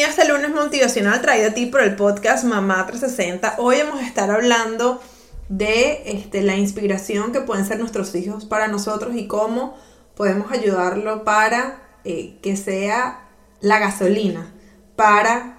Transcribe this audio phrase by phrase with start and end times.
[0.00, 3.56] bienvenido a este lunes motivacional traído a ti por el podcast Mamá 360.
[3.58, 5.02] Hoy vamos a estar hablando
[5.50, 9.76] de este, la inspiración que pueden ser nuestros hijos para nosotros y cómo
[10.16, 13.28] podemos ayudarlo para eh, que sea
[13.60, 14.54] la gasolina
[14.96, 15.58] para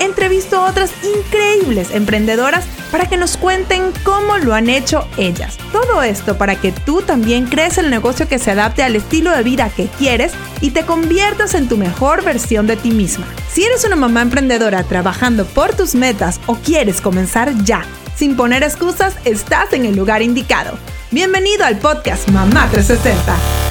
[0.00, 5.58] entrevisto a otras increíbles emprendedoras para que nos cuenten cómo lo han hecho ellas.
[5.72, 9.42] Todo esto para que tú también crees el negocio que se adapte al estilo de
[9.42, 13.26] vida que quieres y te conviertas en tu mejor versión de ti misma.
[13.50, 17.84] Si eres una mamá emprendedora trabajando por tus metas o quieres comenzar ya,
[18.16, 20.78] sin poner excusas, estás en el lugar indicado.
[21.10, 23.63] Bienvenido al podcast Mamá 360.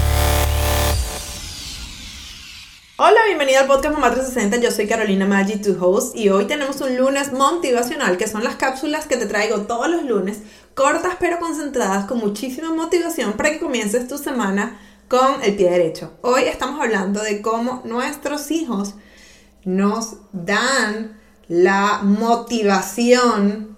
[3.06, 4.62] Hola, bienvenida al podcast Mamá 360.
[4.62, 8.56] Yo soy Carolina Maggi, tu host, y hoy tenemos un lunes motivacional, que son las
[8.56, 10.38] cápsulas que te traigo todos los lunes,
[10.74, 14.80] cortas pero concentradas, con muchísima motivación para que comiences tu semana
[15.10, 16.14] con el pie derecho.
[16.22, 18.94] Hoy estamos hablando de cómo nuestros hijos
[19.66, 23.76] nos dan la motivación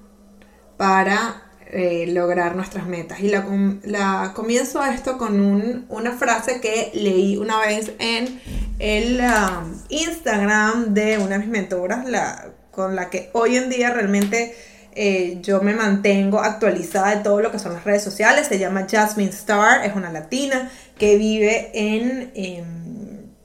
[0.78, 3.22] para eh, lograr nuestras metas.
[3.22, 3.44] Y la,
[3.86, 8.39] la comienzo esto con una frase que leí una vez en
[8.80, 13.92] el um, Instagram de una de mis mentoras, la, con la que hoy en día
[13.92, 14.56] realmente
[14.94, 18.48] eh, yo me mantengo actualizada de todo lo que son las redes sociales.
[18.48, 22.32] Se llama Jasmine Star, es una latina que vive en,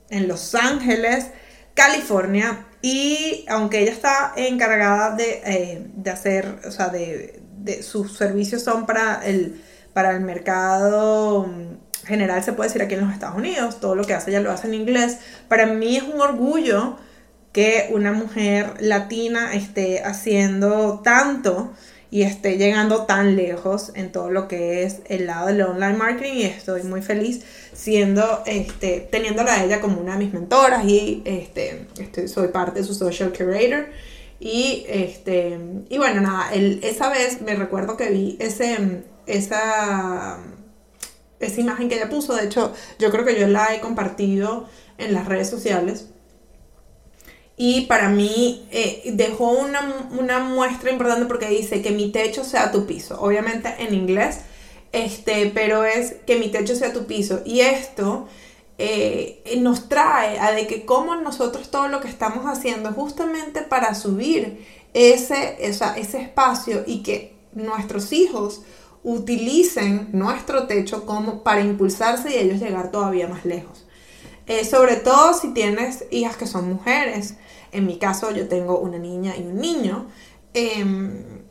[0.09, 1.27] en, Los Ángeles,
[1.73, 2.67] California.
[2.81, 8.63] Y aunque ella está encargada de, eh, de hacer, o sea, de, de, sus servicios
[8.63, 9.61] son para el,
[9.93, 11.47] para el mercado
[12.05, 14.51] general, se puede decir aquí en los Estados Unidos, todo lo que hace ella lo
[14.51, 15.19] hace en inglés.
[15.47, 16.97] Para mí es un orgullo
[17.51, 21.73] que una mujer latina esté haciendo tanto
[22.09, 26.33] y esté llegando tan lejos en todo lo que es el lado del online marketing
[26.33, 31.21] y estoy muy feliz siendo este teniéndola a ella como una de mis mentoras y
[31.25, 31.87] este
[32.27, 33.87] soy parte de su social curator
[34.41, 40.39] y, este, y bueno, nada, esa vez me recuerdo que vi ese, esa,
[41.41, 42.35] esa imagen que ella puso.
[42.35, 46.07] De hecho, yo creo que yo la he compartido en las redes sociales.
[47.57, 52.71] Y para mí eh, dejó una, una, muestra importante porque dice que mi techo sea
[52.71, 53.21] tu piso.
[53.21, 54.39] Obviamente en inglés,
[54.91, 57.41] este, pero es que mi techo sea tu piso.
[57.45, 58.27] Y esto
[58.77, 63.93] eh, nos trae a de que como nosotros todo lo que estamos haciendo justamente para
[63.93, 64.65] subir
[64.95, 68.63] ese, ese espacio y que nuestros hijos
[69.03, 73.85] utilicen nuestro techo como para impulsarse y ellos llegar todavía más lejos.
[74.47, 77.35] Eh, sobre todo si tienes hijas que son mujeres.
[77.71, 80.07] En mi caso yo tengo una niña y un niño.
[80.53, 81.41] Em,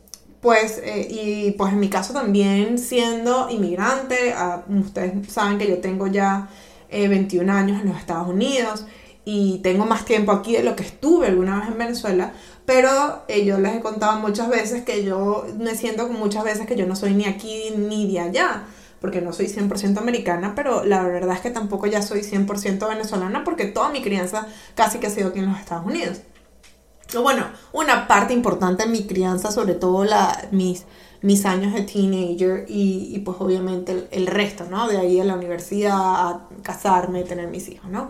[0.41, 5.79] pues, eh, y pues en mi caso también siendo inmigrante, ah, ustedes saben que yo
[5.79, 6.49] tengo ya
[6.89, 8.85] 21 eh, años en los Estados Unidos
[9.23, 12.33] y tengo más tiempo aquí de lo que estuve alguna vez en Venezuela,
[12.73, 16.77] pero eh, yo les he contado muchas veces que yo me siento muchas veces que
[16.77, 18.63] yo no soy ni aquí ni de allá,
[19.01, 23.43] porque no soy 100% americana, pero la verdad es que tampoco ya soy 100% venezolana
[23.43, 26.21] porque toda mi crianza casi que ha sido aquí en los Estados Unidos.
[27.21, 27.43] Bueno,
[27.73, 30.85] una parte importante de mi crianza, sobre todo la, mis
[31.21, 34.87] mis años de teenager y, pues obviamente el, el, resto, ¿no?
[34.87, 38.09] De ahí a la universidad, a casarme, tener mis hijos, ¿no?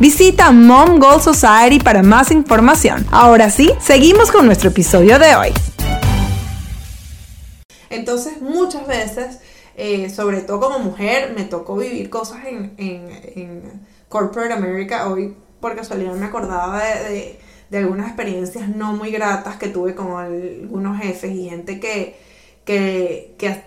[0.00, 3.04] Visita Mom Goal Society para más información.
[3.10, 5.48] Ahora sí, seguimos con nuestro episodio de hoy.
[7.90, 9.40] Entonces, muchas veces,
[9.76, 15.08] eh, sobre todo como mujer, me tocó vivir cosas en, en, Corporate America.
[15.08, 20.16] Hoy por casualidad me acordaba de, de, algunas experiencias no muy gratas que tuve con
[20.16, 22.16] algunos jefes y gente que,
[22.64, 23.64] que, que,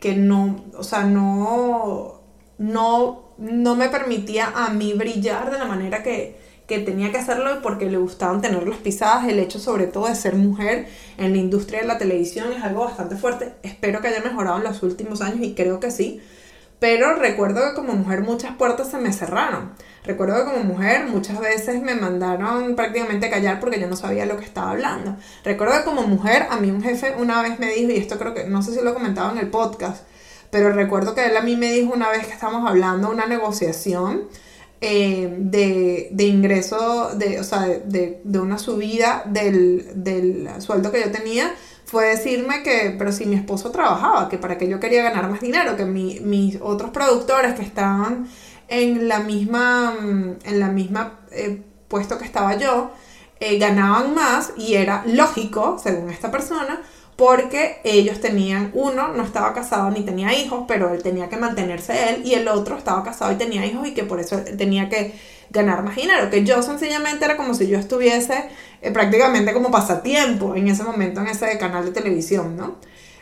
[0.00, 2.20] que no, o sea, no,
[2.58, 6.36] no, no me permitía a mí brillar de la manera que,
[6.66, 9.26] que tenía que hacerlo porque le gustaban tener las pisadas.
[9.26, 10.86] El hecho sobre todo de ser mujer
[11.16, 13.54] en la industria de la televisión es algo bastante fuerte.
[13.62, 16.20] Espero que haya mejorado en los últimos años y creo que sí.
[16.80, 19.72] Pero recuerdo que como mujer muchas puertas se me cerraron.
[20.04, 24.26] Recuerdo que como mujer muchas veces me mandaron prácticamente a callar porque yo no sabía
[24.26, 25.16] lo que estaba hablando.
[25.44, 28.32] Recuerdo que como mujer a mí un jefe una vez me dijo, y esto creo
[28.32, 30.04] que no sé si lo comentaba en el podcast,
[30.50, 34.28] pero recuerdo que él a mí me dijo una vez que estábamos hablando una negociación
[34.80, 41.00] eh, de, de, ingreso, de, o sea, de, de una subida del, del, sueldo que
[41.00, 41.52] yo tenía,
[41.84, 45.40] fue decirme que, pero si mi esposo trabajaba, que para que yo quería ganar más
[45.40, 48.28] dinero, que mi, mis otros productores que estaban
[48.68, 52.92] en la misma, en la misma eh, puesto que estaba yo,
[53.40, 56.82] eh, ganaban más y era lógico, según esta persona,
[57.18, 62.10] porque ellos tenían, uno no estaba casado ni tenía hijos, pero él tenía que mantenerse
[62.10, 65.14] él, y el otro estaba casado y tenía hijos y que por eso tenía que
[65.50, 68.44] ganar más dinero, que yo sencillamente era como si yo estuviese
[68.82, 72.76] eh, prácticamente como pasatiempo en ese momento en ese canal de televisión, ¿no?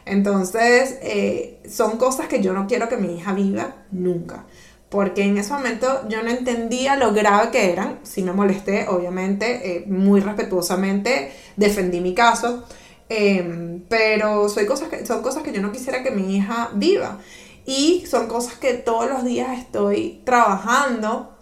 [0.05, 4.45] Entonces, eh, son cosas que yo no quiero que mi hija viva nunca.
[4.91, 7.99] Porque en ese momento yo no entendía lo grave que eran.
[8.05, 12.65] Si me molesté, obviamente, eh, muy respetuosamente defendí mi caso
[13.09, 17.19] Em, pero soy cosas que, son cosas que yo no quisiera que mi hija viva.
[17.65, 21.37] Y son cosas que todos los días estoy trabajando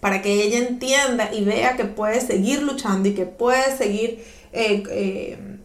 [0.00, 4.82] para que ella entienda y vea que puede seguir luchando y que puede seguir eh,
[4.90, 5.58] eh,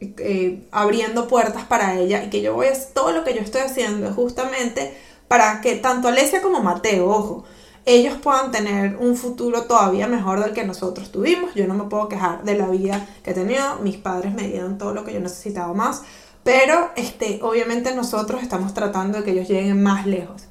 [0.00, 3.62] eh, abriendo puertas para ella y que yo voy a todo lo que yo estoy
[3.62, 4.94] haciendo justamente
[5.28, 7.44] para que tanto Alesia como Mateo, ojo,
[7.86, 11.54] ellos puedan tener un futuro todavía mejor del que nosotros tuvimos.
[11.54, 14.78] Yo no me puedo quejar de la vida que he tenido, mis padres me dieron
[14.78, 16.02] todo lo que yo necesitaba más,
[16.42, 20.44] pero este, obviamente nosotros estamos tratando de que ellos lleguen más lejos.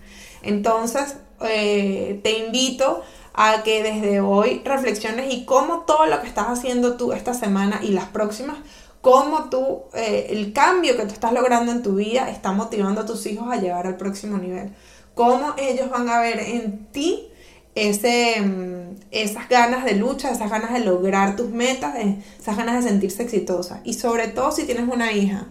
[0.43, 3.01] Entonces, eh, te invito
[3.33, 7.79] a que desde hoy reflexiones y cómo todo lo que estás haciendo tú esta semana
[7.81, 8.57] y las próximas,
[9.01, 13.05] cómo tú, eh, el cambio que tú estás logrando en tu vida está motivando a
[13.05, 14.73] tus hijos a llegar al próximo nivel
[15.13, 17.29] cómo ellos van a ver en ti
[17.75, 22.83] ese, mm, esas ganas de lucha, esas ganas de lograr tus metas, eh, esas ganas
[22.83, 23.81] de sentirse exitosa.
[23.83, 25.47] Y sobre todo si tienes una hija,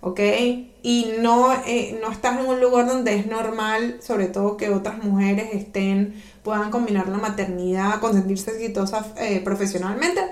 [0.00, 0.20] ¿ok?
[0.82, 5.02] Y no, eh, no estás en un lugar donde es normal, sobre todo que otras
[5.02, 10.22] mujeres estén, puedan combinar la maternidad con sentirse exitosa eh, profesionalmente.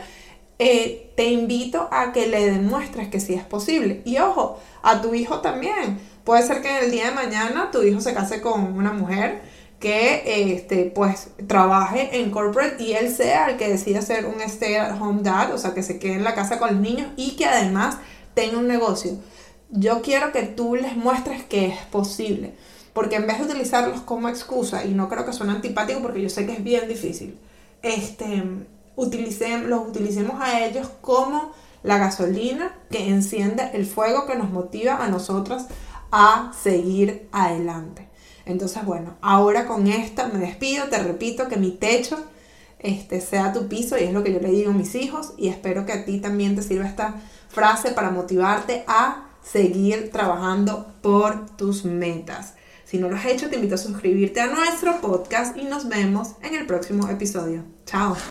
[0.58, 4.02] te invito a que le demuestres que sí es posible.
[4.04, 5.98] Y ojo, a tu hijo también.
[6.28, 9.40] Puede ser que el día de mañana tu hijo se case con una mujer
[9.80, 14.74] que este, pues trabaje en corporate y él sea el que decida ser un stay
[14.74, 17.30] at home dad, o sea, que se quede en la casa con los niños y
[17.36, 17.96] que además
[18.34, 19.12] tenga un negocio.
[19.70, 22.52] Yo quiero que tú les muestres que es posible,
[22.92, 26.28] porque en vez de utilizarlos como excusa, y no creo que suene antipático porque yo
[26.28, 27.38] sé que es bien difícil,
[27.80, 28.42] este,
[28.96, 35.02] utilicemos, los utilicemos a ellos como la gasolina que enciende el fuego que nos motiva
[35.02, 35.68] a nosotras
[36.10, 38.08] a seguir adelante.
[38.44, 42.18] Entonces, bueno, ahora con esto me despido, te repito que mi techo
[42.78, 45.48] este, sea tu piso y es lo que yo le digo a mis hijos y
[45.48, 47.14] espero que a ti también te sirva esta
[47.48, 52.54] frase para motivarte a seguir trabajando por tus metas.
[52.84, 56.36] Si no lo has hecho, te invito a suscribirte a nuestro podcast y nos vemos
[56.42, 57.64] en el próximo episodio.
[57.84, 58.16] Chao.